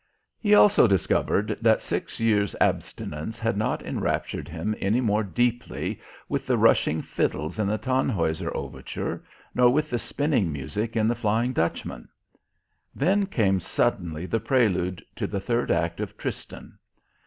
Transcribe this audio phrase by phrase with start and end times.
[0.39, 6.47] He also discovered that six years' abstinence had not enraptured him any more deeply with
[6.47, 11.53] the rushing fiddles in the "Tannhäuser" Overture nor with the spinning music in the "Flying
[11.53, 12.09] Dutchman."
[12.95, 16.79] Then came suddenly the prelude to the third act of "Tristan."